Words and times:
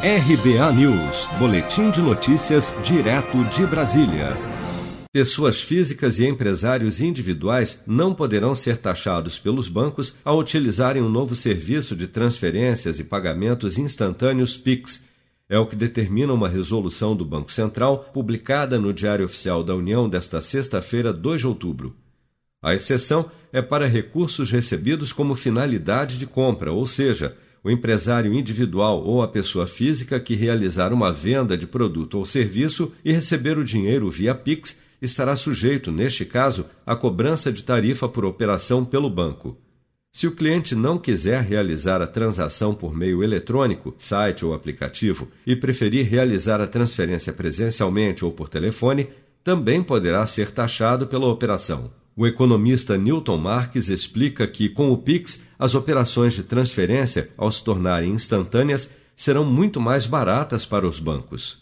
RBA 0.00 0.72
News, 0.74 1.26
Boletim 1.40 1.90
de 1.90 2.00
Notícias, 2.00 2.72
direto 2.84 3.42
de 3.46 3.66
Brasília. 3.66 4.36
Pessoas 5.12 5.60
físicas 5.60 6.20
e 6.20 6.26
empresários 6.28 7.00
individuais 7.00 7.82
não 7.84 8.14
poderão 8.14 8.54
ser 8.54 8.76
taxados 8.76 9.40
pelos 9.40 9.66
bancos 9.66 10.14
ao 10.24 10.38
utilizarem 10.38 11.02
um 11.02 11.08
novo 11.08 11.34
serviço 11.34 11.96
de 11.96 12.06
transferências 12.06 13.00
e 13.00 13.04
pagamentos 13.04 13.76
instantâneos 13.76 14.56
PIX. 14.56 15.04
É 15.48 15.58
o 15.58 15.66
que 15.66 15.74
determina 15.74 16.32
uma 16.32 16.48
resolução 16.48 17.16
do 17.16 17.24
Banco 17.24 17.52
Central, 17.52 18.08
publicada 18.14 18.78
no 18.78 18.92
Diário 18.92 19.24
Oficial 19.24 19.64
da 19.64 19.74
União 19.74 20.08
desta 20.08 20.40
sexta-feira, 20.40 21.12
2 21.12 21.40
de 21.40 21.46
outubro. 21.48 21.96
A 22.62 22.72
exceção 22.72 23.28
é 23.52 23.60
para 23.60 23.88
recursos 23.88 24.48
recebidos 24.48 25.12
como 25.12 25.34
finalidade 25.34 26.16
de 26.18 26.26
compra, 26.26 26.70
ou 26.70 26.86
seja, 26.86 27.36
o 27.62 27.70
empresário 27.70 28.32
individual 28.32 29.02
ou 29.04 29.22
a 29.22 29.28
pessoa 29.28 29.66
física 29.66 30.18
que 30.20 30.34
realizar 30.34 30.92
uma 30.92 31.12
venda 31.12 31.56
de 31.56 31.66
produto 31.66 32.18
ou 32.18 32.26
serviço 32.26 32.92
e 33.04 33.12
receber 33.12 33.58
o 33.58 33.64
dinheiro 33.64 34.10
via 34.10 34.34
Pix 34.34 34.78
estará 35.00 35.36
sujeito, 35.36 35.92
neste 35.92 36.24
caso, 36.24 36.66
à 36.84 36.96
cobrança 36.96 37.52
de 37.52 37.62
tarifa 37.62 38.08
por 38.08 38.24
operação 38.24 38.84
pelo 38.84 39.08
banco. 39.08 39.56
Se 40.12 40.26
o 40.26 40.32
cliente 40.32 40.74
não 40.74 40.98
quiser 40.98 41.42
realizar 41.42 42.02
a 42.02 42.06
transação 42.06 42.74
por 42.74 42.96
meio 42.96 43.22
eletrônico, 43.22 43.94
site 43.98 44.44
ou 44.44 44.52
aplicativo, 44.54 45.28
e 45.46 45.54
preferir 45.54 46.08
realizar 46.08 46.60
a 46.60 46.66
transferência 46.66 47.32
presencialmente 47.32 48.24
ou 48.24 48.32
por 48.32 48.48
telefone, 48.48 49.08
também 49.44 49.82
poderá 49.82 50.26
ser 50.26 50.50
taxado 50.50 51.06
pela 51.06 51.26
operação. 51.26 51.90
O 52.20 52.26
economista 52.26 52.98
Newton 52.98 53.38
Marques 53.38 53.88
explica 53.88 54.44
que, 54.48 54.68
com 54.68 54.90
o 54.90 54.98
Pix, 54.98 55.40
as 55.56 55.76
operações 55.76 56.34
de 56.34 56.42
transferência, 56.42 57.28
ao 57.36 57.48
se 57.48 57.62
tornarem 57.62 58.10
instantâneas, 58.10 58.90
serão 59.14 59.44
muito 59.44 59.80
mais 59.80 60.04
baratas 60.04 60.66
para 60.66 60.84
os 60.84 60.98
bancos. 60.98 61.58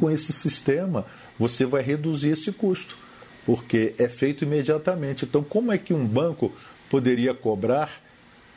Com 0.00 0.10
esse 0.10 0.32
sistema, 0.32 1.04
você 1.38 1.66
vai 1.66 1.82
reduzir 1.82 2.30
esse 2.30 2.50
custo, 2.52 2.96
porque 3.44 3.92
é 3.98 4.08
feito 4.08 4.44
imediatamente. 4.44 5.26
Então, 5.26 5.44
como 5.44 5.72
é 5.72 5.76
que 5.76 5.92
um 5.92 6.06
banco 6.06 6.54
poderia 6.88 7.34
cobrar 7.34 8.02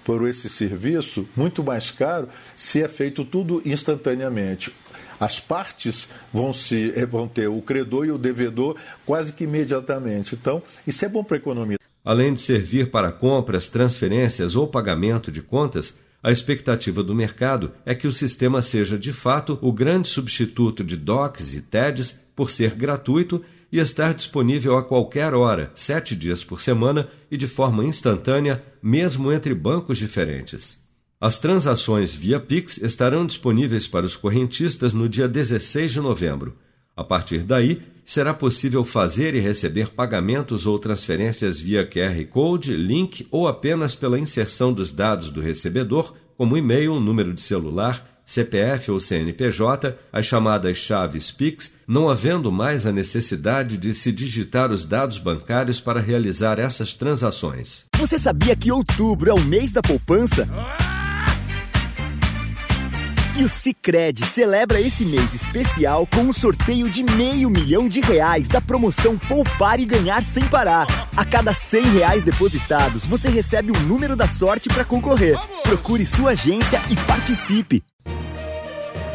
por 0.03 0.27
esse 0.27 0.49
serviço 0.49 1.27
muito 1.35 1.63
mais 1.63 1.91
caro 1.91 2.27
se 2.55 2.81
é 2.81 2.87
feito 2.87 3.23
tudo 3.23 3.61
instantaneamente? 3.65 4.73
as 5.21 5.39
partes 5.39 6.09
vão, 6.33 6.51
se, 6.51 6.91
eh, 6.95 7.05
vão 7.05 7.27
ter 7.27 7.47
o 7.47 7.61
credor 7.61 8.07
e 8.07 8.11
o 8.11 8.17
devedor 8.17 8.75
quase 9.05 9.31
que 9.31 9.43
imediatamente. 9.43 10.33
Então, 10.33 10.63
isso 10.85 11.05
é 11.05 11.07
bom 11.07 11.23
para 11.23 11.37
a 11.37 11.39
economia. 11.39 11.77
Além 12.03 12.33
de 12.33 12.39
servir 12.39 12.89
para 12.89 13.11
compras, 13.11 13.67
transferências 13.67 14.55
ou 14.55 14.67
pagamento 14.67 15.31
de 15.31 15.43
contas, 15.43 15.99
a 16.23 16.31
expectativa 16.31 17.03
do 17.03 17.13
mercado 17.13 17.71
é 17.85 17.93
que 17.93 18.07
o 18.07 18.11
sistema 18.11 18.63
seja 18.63 18.97
de 18.97 19.13
fato 19.13 19.59
o 19.61 19.71
grande 19.71 20.07
substituto 20.07 20.83
de 20.83 20.97
DOCs 20.97 21.53
e 21.53 21.61
TEDs 21.61 22.19
por 22.35 22.49
ser 22.49 22.71
gratuito 22.71 23.43
e 23.71 23.79
estar 23.79 24.13
disponível 24.13 24.77
a 24.77 24.83
qualquer 24.83 25.33
hora, 25.33 25.71
sete 25.75 26.15
dias 26.15 26.43
por 26.43 26.59
semana 26.59 27.07
e 27.29 27.37
de 27.37 27.47
forma 27.47 27.85
instantânea, 27.85 28.63
mesmo 28.81 29.31
entre 29.31 29.53
bancos 29.53 29.97
diferentes. 29.97 30.81
As 31.19 31.37
transações 31.37 32.13
via 32.13 32.39
Pix 32.39 32.77
estarão 32.77 33.25
disponíveis 33.25 33.87
para 33.87 34.05
os 34.05 34.15
correntistas 34.15 34.91
no 34.91 35.07
dia 35.07 35.27
16 35.27 35.93
de 35.93 35.99
novembro. 36.01 36.57
A 36.97 37.03
partir 37.03 37.43
daí, 37.43 37.81
será 38.03 38.33
possível 38.33 38.83
fazer 38.83 39.35
e 39.35 39.39
receber 39.39 39.89
pagamentos 39.89 40.65
ou 40.65 40.77
transferências 40.77 41.59
via 41.59 41.87
QR 41.87 42.25
Code, 42.29 42.75
link 42.75 43.25
ou 43.31 43.47
apenas 43.47 43.95
pela 43.95 44.19
inserção 44.19 44.73
dos 44.73 44.91
dados 44.91 45.31
do 45.31 45.39
recebedor, 45.39 46.13
como 46.35 46.57
e-mail, 46.57 46.99
número 46.99 47.33
de 47.33 47.41
celular, 47.41 48.10
CPF 48.25 48.91
ou 48.91 48.99
CNPJ, 48.99 49.97
as 50.11 50.25
chamadas 50.25 50.77
chaves 50.77 51.31
Pix, 51.31 51.73
não 51.87 52.09
havendo 52.09 52.51
mais 52.51 52.85
a 52.85 52.91
necessidade 52.91 53.77
de 53.77 53.93
se 53.93 54.11
digitar 54.11 54.71
os 54.71 54.85
dados 54.85 55.17
bancários 55.17 55.79
para 55.79 55.99
realizar 55.99 56.59
essas 56.59 56.93
transações. 56.93 57.85
Você 57.97 58.17
sabia 58.17 58.55
que 58.55 58.71
outubro 58.71 59.29
é 59.29 59.33
o 59.33 59.41
mês 59.41 59.71
da 59.71 59.81
poupança? 59.81 60.47
E 63.37 63.43
o 63.43 63.49
Cicred 63.49 64.25
celebra 64.25 64.79
esse 64.79 65.05
mês 65.05 65.33
especial 65.33 66.05
com 66.05 66.21
um 66.21 66.33
sorteio 66.33 66.89
de 66.89 67.01
meio 67.01 67.49
milhão 67.49 67.87
de 67.87 68.01
reais 68.01 68.47
da 68.47 68.61
promoção 68.61 69.17
Poupar 69.17 69.79
e 69.79 69.85
Ganhar 69.85 70.21
Sem 70.21 70.45
Parar. 70.47 70.85
A 71.15 71.25
cada 71.25 71.53
cem 71.53 71.81
reais 71.93 72.23
depositados, 72.23 73.05
você 73.05 73.29
recebe 73.29 73.71
um 73.71 73.79
número 73.87 74.15
da 74.15 74.27
sorte 74.27 74.67
para 74.69 74.85
concorrer. 74.85 75.37
Procure 75.63 76.05
sua 76.05 76.31
agência 76.31 76.79
e 76.89 76.95
participe. 77.07 77.81